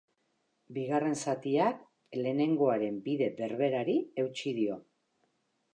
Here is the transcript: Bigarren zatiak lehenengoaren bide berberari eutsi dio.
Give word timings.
Bigarren 0.77 1.13
zatiak 1.25 1.83
lehenengoaren 2.23 2.99
bide 3.09 3.29
berberari 3.43 3.99
eutsi 4.25 4.57
dio. 4.63 4.85